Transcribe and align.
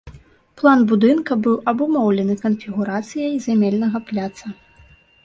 План 0.59 0.79
будынка 0.91 1.33
быў 1.47 1.57
абумоўлены 1.71 2.37
канфігурацыяй 2.43 3.37
зямельнага 3.47 4.03
пляца. 4.09 4.45